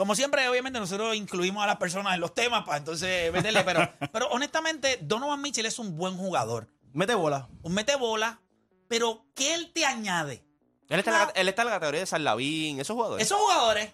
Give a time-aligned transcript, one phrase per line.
[0.00, 3.86] Como siempre, obviamente, nosotros incluimos a las personas en los temas para entonces meterle, pero,
[4.14, 6.68] pero honestamente, Donovan Mitchell es un buen jugador.
[6.94, 7.50] Mete bola.
[7.60, 8.40] Un mete bola,
[8.88, 10.42] pero ¿qué él te añade?
[10.88, 13.26] Él está, en la, él está en la categoría de San Lavín, esos jugadores.
[13.26, 13.88] Esos jugadores,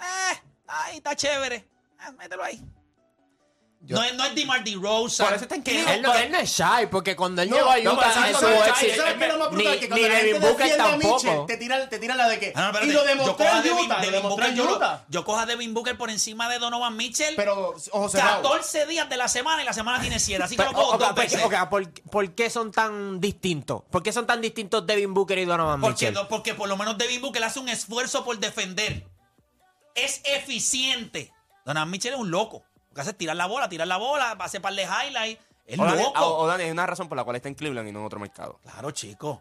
[0.00, 1.56] eh, ahí está chévere.
[1.56, 2.64] Eh, mételo ahí.
[3.80, 5.26] No, es, no es DeMar DeRozan.
[5.26, 5.80] Por eso está en que-.
[5.94, 8.08] Él no, él no es shy, porque cuando él No, llegó a no, Utah pero
[8.08, 9.80] en ¿sabes su lo que- éxito, ¿sabes qué es lo más ni, brutal?
[9.80, 11.46] Que cuando ni la Devin gente Booker defiende a Mitchell, tampoco.
[11.46, 12.52] Te tiran, te tiran la de que.
[12.54, 13.94] Ah, no, espérate, y lo demostró cojo a en Devin- Utah.
[13.94, 15.04] Lo Devin demostró Booker, en yo, lo- Utah.
[15.08, 17.34] yo cojo a Devin Booker por encima de Donovan Mitchell.
[17.36, 18.42] Pero, ojo cerrado.
[18.42, 20.42] 14 días de la semana y la semana tiene 7.
[20.44, 21.42] Así que Pero, lo cojo ok, dos ok, veces.
[21.42, 23.82] ok, ¿por, por qué son tan distintos?
[23.90, 26.14] ¿Por qué son tan distintos Devin Booker y Donovan Porque, Mitchell?
[26.14, 29.06] no- porque por lo menos Devin Booker hace un esfuerzo por defender.
[29.94, 31.32] Es eficiente.
[31.64, 32.62] Donovan Mitchell es un loco.
[32.90, 35.40] Lo que hace es tirar la bola, tirar la bola, hace par de highlights.
[35.66, 36.20] Es O Dani, loco.
[36.20, 38.06] o- o Dani, hay una razón por la cual está en Cleveland y no en
[38.06, 38.58] otro mercado.
[38.64, 39.40] Claro, chico.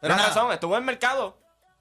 [0.00, 1.36] Pero nada, una razón, estuvo en el mercado.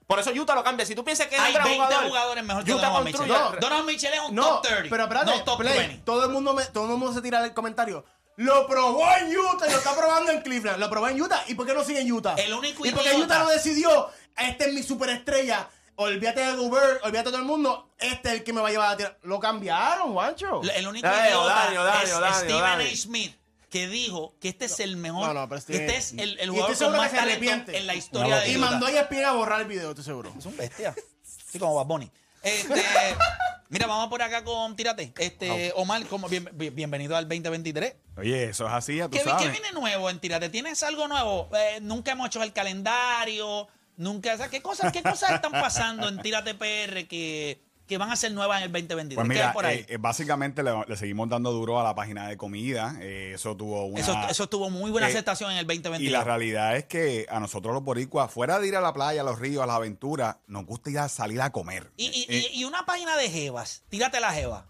[0.05, 0.85] Por eso Utah lo cambia.
[0.85, 3.27] Si tú piensas que Hay un gran 20 jugador, jugadores mejor que Utah Donovan construye-
[3.33, 3.53] Mitchell.
[3.55, 4.89] No, Donovan Mitchell es un No, top 30.
[4.89, 5.97] pero espérate, no top Play, 20.
[6.05, 8.03] todo el mundo me, todo el mundo se tira el comentario.
[8.37, 10.79] Lo probó en Utah y lo está probando en Cleveland.
[10.79, 11.43] Lo probó en Utah.
[11.47, 12.35] ¿Y por qué no sigue en Utah?
[12.35, 14.09] El único ¿Y porque Utah no decidió?
[14.37, 15.67] Esta es mi superestrella.
[15.99, 17.89] Olvídate de Gobert, olvídate de todo el mundo.
[17.97, 19.19] Este es el que me va a llevar a tirar.
[19.23, 20.61] Lo cambiaron, guacho.
[20.75, 22.63] El único Eh, idiota es Steven.
[22.63, 22.95] A.
[22.95, 23.35] Smith,
[23.71, 25.27] que dijo que este es el mejor.
[25.27, 27.77] No, no, pero Steven- este es el, el jugador con más talento arrepiente.
[27.77, 28.69] en la historia de Y Utah.
[28.69, 30.31] mandó a ESPN a borrar el video, estoy seguro.
[30.37, 30.93] Es un bestia.
[31.49, 32.11] Así como Bad Bunny.
[32.43, 32.75] Este,
[33.69, 35.11] mira, vamos por acá con Tírate.
[35.17, 37.95] Este, Omar, como bien- bien- bienvenido al 2023.
[38.17, 39.45] Oye, eso es así, ya tú ¿Qué, vi- sabes.
[39.45, 40.49] qué viene nuevo en Tírate?
[40.49, 41.49] ¿Tienes algo nuevo?
[41.57, 43.67] Eh, nunca hemos hecho el calendario.
[43.97, 48.11] Nunca, o sea, ¿qué cosas, qué cosas están pasando en Tírate PR que, que van
[48.11, 49.15] a ser nuevas en el 2023?
[49.15, 49.77] Pues ¿Qué mira, hay por ahí?
[49.79, 52.95] eh, eh, básicamente le, le seguimos dando duro a la página de comida.
[53.01, 53.99] eh, eso tuvo una...
[53.99, 56.07] eso, eso tuvo muy buena eh, aceptación en el 2022.
[56.07, 59.21] Y la realidad es que a nosotros los boricuas, fuera de ir a la playa,
[59.21, 61.91] a los ríos, a las aventuras, nos gusta ir a salir a comer.
[61.97, 64.67] Y, y- y- y una página de Jevas, tírate la Jeva.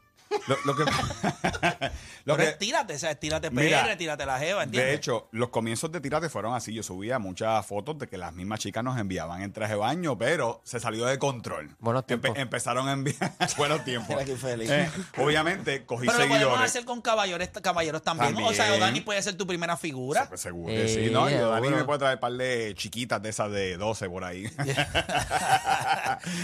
[0.47, 0.83] Lo, lo que,
[2.25, 4.91] lo Pero que- es tírate, o sea, es tírate PR, Mira, tírate la Jeva, ¿entiendes?
[4.91, 6.73] de hecho, los comienzos de Tírate fueron así.
[6.73, 10.17] Yo subía muchas fotos de que las mismas chicas nos enviaban en traje de baño,
[10.17, 11.75] pero se salió de control.
[11.79, 12.31] Buenos tiempos.
[12.31, 14.09] Empe- empezaron a enviar buenos tiempos.
[14.09, 14.69] Mira qué feliz.
[14.69, 16.69] Eh, obviamente, cogí Pero lo podemos seguidores.
[16.71, 18.33] hacer con caballeros, caballeros también.
[18.33, 18.47] ¿no?
[18.47, 18.81] O sea, También.
[18.81, 20.27] Dani puede ser tu primera figura.
[20.29, 21.29] Pues seguro que Eh, sí, ¿no?
[21.29, 21.33] Y.
[21.33, 24.43] Dani me puede traer un par de chiquitas de esas de 12 por ahí.
[24.57, 24.73] de,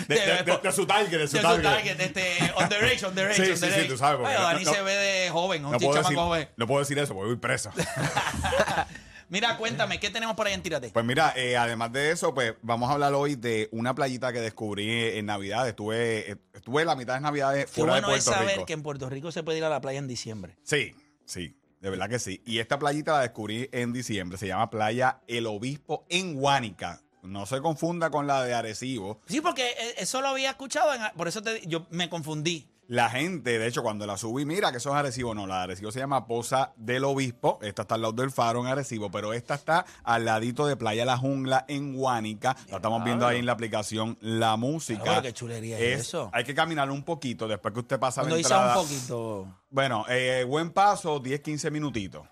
[0.07, 1.57] De- de- de- de su target, de su de target.
[1.57, 3.72] su target, este, underage, underage, Sí, sí, underage.
[3.72, 6.49] sí, tú sabes, porque Dani no- se ve de joven, un No puedo, decir, joven.
[6.57, 7.71] no puedo decir eso porque voy preso.
[9.29, 10.89] Mira, cuéntame, ¿qué tenemos por ahí en Tírate?
[10.89, 14.39] Pues mira, eh, además de eso, pues vamos a hablar hoy de una playita que
[14.41, 15.67] descubrí en Navidad.
[15.67, 18.65] Estuve, eh, estuve la mitad de Navidades fuera bueno de es Puerto saber Rico.
[18.67, 20.55] que en Puerto Rico se puede ir a la playa en diciembre.
[20.63, 20.93] Sí,
[21.25, 22.43] sí, de verdad que sí.
[22.45, 24.37] Y esta playita la descubrí en diciembre.
[24.37, 27.01] Se llama Playa El Obispo en Guánica.
[27.23, 29.21] No se confunda con la de Arecibo.
[29.25, 32.67] Sí, porque eh, eso lo había escuchado, en- por eso te- yo me confundí.
[32.87, 35.33] La gente, de hecho, cuando la subí, mira que eso es Arecibo.
[35.33, 37.57] No, la de Arecibo se llama Poza del Obispo.
[37.61, 41.05] Esta está al lado del faro en Arecibo, pero esta está al ladito de Playa
[41.05, 42.55] La Jungla en Guánica.
[42.69, 45.01] La estamos viendo ahí en la aplicación La Música.
[45.01, 46.29] Claro, qué chulería es eso.
[46.33, 48.79] Hay que caminar un poquito después que usted pasa Cuando la dice entrada.
[48.79, 49.47] un poquito.
[49.69, 52.27] Bueno, eh, buen paso, 10, 15 minutitos.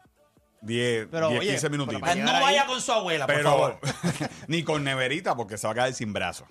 [0.63, 2.01] 10, Pero, 10 oye, 15 pero minutitos.
[2.01, 3.79] para no vaya con su abuela, por Pero favor.
[4.47, 6.45] ni con neverita porque se va a quedar sin brazo.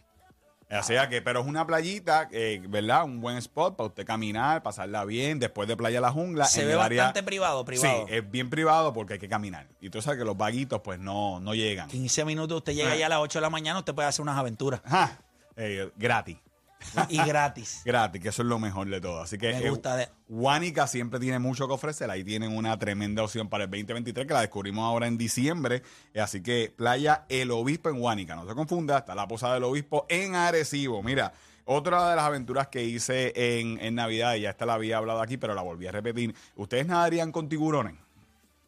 [0.72, 3.04] O sea que, pero es una playita, eh, ¿verdad?
[3.04, 6.44] Un buen spot para usted caminar, pasarla bien, después de Playa La Jungla.
[6.44, 8.06] Se en ve el área- bastante privado, privado.
[8.06, 9.66] Sí, es bien privado porque hay que caminar.
[9.80, 11.88] Y tú sabes que los vaguitos pues no, no llegan.
[11.88, 14.38] 15 minutos, usted llega ya a las 8 de la mañana, usted puede hacer unas
[14.38, 14.80] aventuras.
[14.84, 15.18] Ajá.
[15.56, 16.36] Eh, gratis.
[17.08, 17.82] Y gratis.
[17.84, 19.20] Gratis, que eso es lo mejor de todo.
[19.22, 22.10] Así que Me eh, gusta de- Guánica siempre tiene mucho que ofrecer.
[22.10, 25.82] Ahí tienen una tremenda opción para el 2023 que la descubrimos ahora en diciembre.
[26.14, 28.34] Eh, Así que Playa El Obispo en Guánica.
[28.36, 31.02] No se confunda, está la Posada del Obispo en Arecibo.
[31.02, 31.32] Mira,
[31.66, 35.20] Otra de las aventuras que hice en, en Navidad, y ya esta la había hablado
[35.22, 36.34] aquí, pero la volví a repetir.
[36.56, 37.94] ¿Ustedes nadarían con tiburones?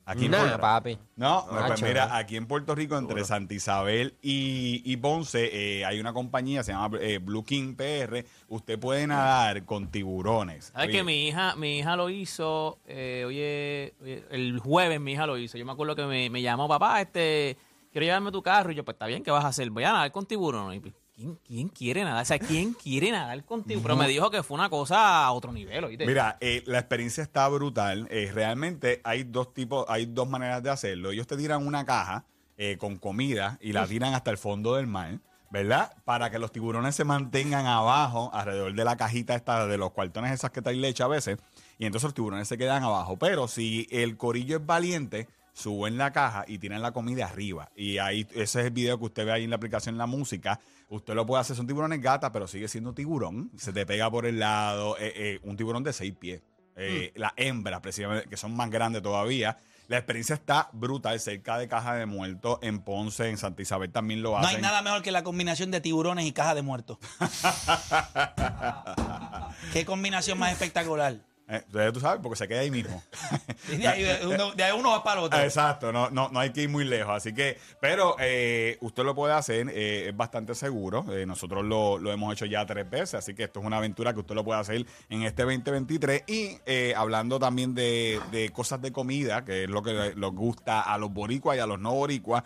[0.04, 0.99] Aquí en Puerto- papi.
[1.14, 2.14] No, Nacho, pues mira, no.
[2.14, 5.50] aquí en Puerto Rico, entre Santa Isabel y, y Ponce,
[5.81, 8.25] eh, hay una compañía, se llama eh, Blue King PR.
[8.49, 10.66] Usted puede nadar con tiburones.
[10.75, 15.12] ¿Sabes Oye, que mi hija, mi hija lo hizo, eh, oye, oye, el jueves mi
[15.12, 15.56] hija lo hizo.
[15.56, 17.56] Yo me acuerdo que me, me llamó, papá, este,
[17.93, 18.72] quiero llevarme tu carro.
[18.72, 19.70] Y yo, pues está bien, ¿qué vas a hacer?
[19.70, 20.75] Voy a nadar con tiburón.
[20.75, 22.22] Y, pues, ¿quién, quién quiere nadar?
[22.22, 23.82] O sea, ¿quién quiere nadar con tiburón?
[23.82, 26.06] Pero me dijo que fue una cosa a otro nivel, ¿oíste?
[26.06, 28.08] Mira, eh, la experiencia está brutal.
[28.10, 31.12] Eh, realmente hay dos tipos, hay dos maneras de hacerlo.
[31.12, 32.24] Ellos te tiran una caja
[32.56, 35.20] eh, con comida y la tiran hasta el fondo del mar,
[35.50, 35.94] ¿verdad?
[36.04, 40.32] Para que los tiburones se mantengan abajo, alrededor de la cajita esta, de los cuartones
[40.32, 41.38] esas que trae leche a veces.
[41.78, 43.16] Y entonces los tiburones se quedan abajo.
[43.16, 47.70] Pero si el corillo es valiente, suben la caja y tiran la comida arriba.
[47.76, 50.60] Y ahí, ese es el video que usted ve ahí en la aplicación La Música.
[50.88, 53.50] Usted lo puede hacer, son tiburones gata, pero sigue siendo tiburón.
[53.56, 56.43] Se te pega por el lado, eh, eh, un tiburón de seis pies.
[56.76, 59.58] Eh, La hembra, precisamente, que son más grandes todavía.
[59.88, 64.22] La experiencia está brutal, cerca de Caja de Muertos, en Ponce, en Santa Isabel también
[64.22, 64.56] lo No hacen.
[64.56, 66.98] hay nada mejor que la combinación de tiburones y caja de muertos.
[69.72, 71.16] Qué combinación más espectacular.
[71.52, 73.02] Eh, tú sabes, porque se queda ahí mismo.
[73.69, 75.38] De ahí uno, de ahí uno va para el otro.
[75.40, 77.14] Exacto, no, no, no hay que ir muy lejos.
[77.14, 81.04] Así que, pero eh, usted lo puede hacer, eh, es bastante seguro.
[81.12, 84.14] Eh, nosotros lo, lo hemos hecho ya tres veces, así que esto es una aventura
[84.14, 86.25] que usted lo puede hacer en este 2023.
[86.26, 86.58] Y
[86.94, 91.12] hablando también de, de cosas de comida, que es lo que les gusta a los
[91.12, 92.44] boricuas y a los no boricuas,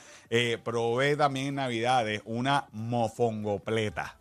[0.65, 4.19] probé también en Navidades una mofongopleta.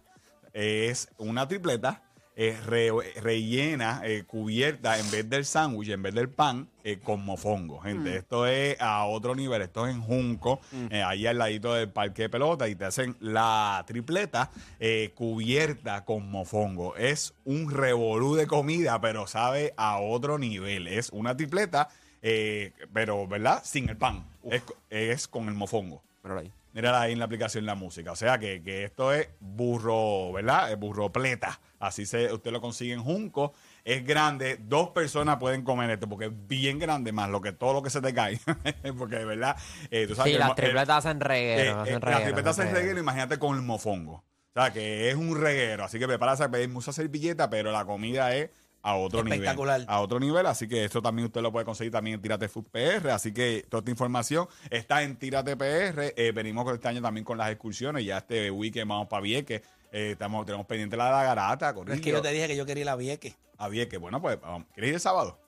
[0.54, 2.02] Es una tripleta
[2.36, 2.92] eh, re-
[3.22, 8.18] rellena, eh, cubierta en vez del sándwich, en vez del pan, eh, con mofongo, gente.
[8.18, 9.62] Esto es a otro nivel.
[9.62, 10.60] Esto es en Junco,
[10.90, 16.04] eh, ahí al ladito del parque de pelota, y te hacen la tripleta eh, cubierta
[16.06, 16.96] con mofongo.
[16.98, 20.88] Es un revolú de comida, pero sabe a otro nivel.
[20.88, 21.90] Es una tripleta,
[22.22, 23.62] eh, pero, ¿verdad?
[23.64, 24.26] Sin el pan.
[24.50, 26.04] Es, es con el mofongo.
[26.24, 26.52] Míralo ahí.
[26.76, 28.12] Mírala ahí en la aplicación La Música.
[28.12, 30.72] O sea que, que esto es burro, ¿verdad?
[30.74, 31.60] Es burro pleta.
[31.80, 33.54] Así se, usted lo consigue en Junco.
[33.86, 34.58] Es grande.
[34.60, 37.90] Dos personas pueden comer esto porque es bien grande más lo que todo lo que
[37.90, 38.40] se te cae.
[38.98, 39.56] porque, ¿verdad?
[39.90, 41.64] Eh, tú sabes Sí, que las tripletas hacen eh, reguero.
[41.64, 44.16] eh, hacen las tripletas hacen reguero, imagínate con el mofongo.
[44.54, 45.86] O sea, que es un reguero.
[45.86, 48.50] Así que prepárate a pedir mucha servilleta, pero la comida es
[48.86, 49.80] a otro Espectacular.
[49.80, 49.94] nivel.
[49.94, 50.46] A otro nivel.
[50.46, 53.10] Así que esto también usted lo puede conseguir también en Tírate Food PR.
[53.10, 56.14] Así que toda esta información está en Tírate PR.
[56.16, 58.06] Eh, venimos con este año también con las excursiones.
[58.06, 59.64] Ya este weekend vamos para Vieques.
[59.92, 62.66] Eh, estamos, tenemos pendiente la de la garata, es que yo te dije que yo
[62.66, 63.36] quería ir a Vieques.
[63.58, 64.00] A Vieques.
[64.00, 64.68] Bueno, pues, vamos.
[64.74, 65.40] ¿quieres ir el sábado?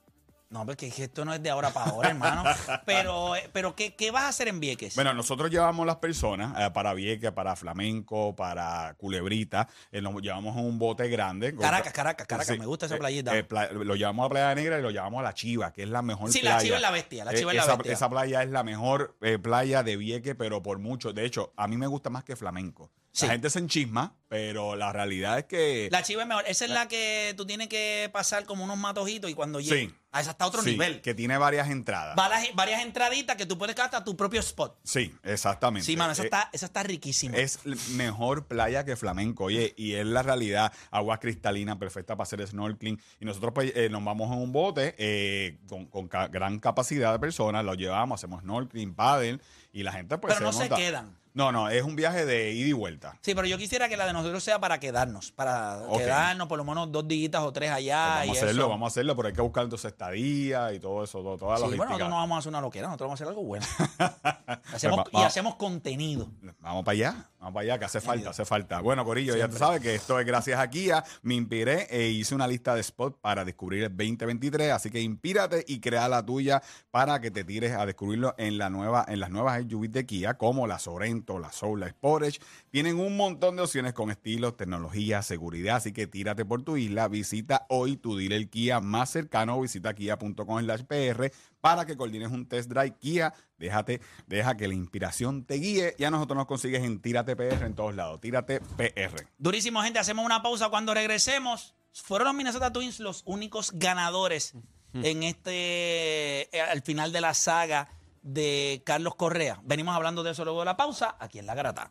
[0.50, 2.42] No, porque es que esto no es de ahora para ahora, hermano.
[2.86, 4.94] Pero, eh, pero ¿qué, ¿qué vas a hacer en Vieques?
[4.94, 9.68] Bueno, nosotros llevamos las personas eh, para Vieques, para Flamenco, para Culebrita.
[9.92, 11.54] eh, llevamos en un bote grande.
[11.54, 13.36] Caracas, Caracas, Caracas, me gusta esa playita.
[13.36, 15.88] eh, pla- lo llevamos a Playa Negra y lo llevamos a La Chiva, que es
[15.90, 16.56] la mejor Sí, playa.
[16.56, 17.92] La Chiva es la bestia, La Chiva es la esa, bestia.
[17.92, 21.12] esa playa es la mejor playa de Vieques, pero por mucho.
[21.12, 22.90] De hecho, a mí me gusta más que Flamenco.
[23.18, 23.26] Sí.
[23.26, 25.88] La gente se enchisma, pero la realidad es que...
[25.90, 26.44] La chiva es mejor.
[26.46, 29.86] Esa es la que tú tienes que pasar como unos matojitos y cuando llegue.
[29.88, 29.94] Sí.
[30.12, 31.00] Ah, esa está a otro sí, nivel.
[31.02, 32.14] Que tiene varias entradas.
[32.14, 34.78] Varias, varias entraditas que tú puedes quedar hasta tu propio spot.
[34.84, 35.84] Sí, exactamente.
[35.84, 37.36] Sí, mano, esa, Eh, está, esa está riquísima.
[37.36, 37.58] Es
[37.90, 43.00] mejor playa que Flamenco, oye, y es la realidad, agua cristalina, perfecta para hacer snorkeling.
[43.20, 47.12] Y nosotros pues eh, nos vamos en un bote eh, con, con ca- gran capacidad
[47.12, 49.40] de personas, lo llevamos, hacemos snorkeling, paddle,
[49.72, 51.17] y la gente pues Pero no se quedan.
[51.34, 53.16] No, no, es un viaje de ida y vuelta.
[53.20, 55.98] Sí, pero yo quisiera que la de nosotros sea para quedarnos, para Ok.
[55.98, 58.04] quedarnos por lo menos dos días o tres allá.
[58.04, 58.68] Pues vamos y a hacerlo, eso.
[58.70, 61.56] vamos a hacerlo, pero hay que buscar entonces estadía y todo eso, todo- toda la
[61.58, 61.88] Sí, bueno, logística.
[61.90, 63.66] nosotros no vamos a hacer una loquera, nosotros vamos a hacer algo bueno.
[64.72, 66.28] Hacemos- Pues va- y va- hacemos contenido.
[66.60, 68.80] Vamos para allá, vamos para allá, que hace falta, hace falta.
[68.80, 71.04] Bueno, Corillo, ya tú sabes que esto es gracias a Kia.
[71.22, 75.64] Me inspiré e hice una lista de spots para descubrir el 2023, así que inspírate
[75.66, 79.30] y crea la tuya para que te tires a descubrirlo en, la nueva, en las
[79.30, 82.40] nuevas SUVs de Kia, como la Sorento, la Soul, la Sportage.
[82.70, 87.08] Tienen un montón de opciones con estilos, tecnología, seguridad, así que tírate por tu isla.
[87.08, 91.30] Visita hoy tu dealer Kia más cercano visita kia.com slash PR
[91.60, 93.34] para que coordines un test drive Kia.
[93.58, 95.94] Déjate, deja que la inspiración te guíe.
[95.98, 98.20] Ya nosotros nos consigues en Tírate PR en todos lados.
[98.20, 99.26] Tírate PR.
[99.38, 99.98] Durísimo, gente.
[99.98, 101.74] Hacemos una pausa cuando regresemos.
[101.92, 104.54] Fueron los Minnesota Twins los únicos ganadores
[104.94, 107.88] en este, eh, al final de la saga
[108.22, 109.60] de Carlos Correa.
[109.64, 111.90] Venimos hablando de eso luego de la pausa, aquí en La Garata.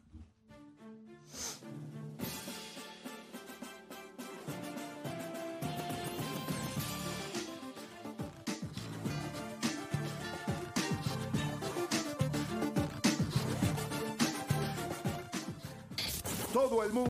[16.58, 16.98] Todo el mundo.